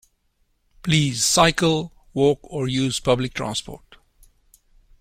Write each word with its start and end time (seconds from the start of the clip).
Please 0.81 1.23
cycle, 1.23 1.93
walk, 2.15 2.39
or 2.43 2.67
use 2.67 2.99
public 2.99 3.35
transport 3.35 3.97